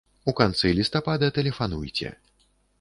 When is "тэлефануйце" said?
1.37-2.17